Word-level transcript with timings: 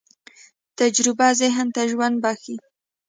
تجربه 0.79 1.27
ذهن 1.41 1.67
ته 1.75 1.81
ژوند 1.91 2.15
بښي. 2.23 2.55